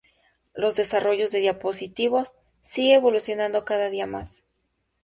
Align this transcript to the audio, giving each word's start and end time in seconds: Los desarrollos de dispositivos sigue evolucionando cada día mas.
Los 0.55 0.75
desarrollos 0.75 1.29
de 1.29 1.41
dispositivos 1.41 2.33
sigue 2.61 2.95
evolucionando 2.95 3.65
cada 3.65 3.91
día 3.91 4.07
mas. 4.07 4.41